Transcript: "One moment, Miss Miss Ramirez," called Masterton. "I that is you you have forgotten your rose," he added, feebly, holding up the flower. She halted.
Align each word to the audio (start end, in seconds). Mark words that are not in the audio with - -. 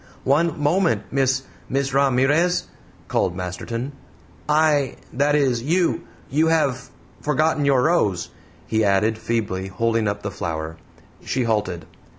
"One 0.23 0.59
moment, 0.59 1.03
Miss 1.11 1.43
Miss 1.69 1.93
Ramirez," 1.93 2.63
called 3.07 3.35
Masterton. 3.35 3.91
"I 4.49 4.95
that 5.13 5.35
is 5.35 5.61
you 5.61 6.07
you 6.27 6.47
have 6.47 6.89
forgotten 7.21 7.65
your 7.65 7.83
rose," 7.83 8.29
he 8.65 8.83
added, 8.83 9.19
feebly, 9.19 9.67
holding 9.67 10.07
up 10.07 10.23
the 10.23 10.31
flower. 10.31 10.77
She 11.23 11.43
halted. 11.43 11.85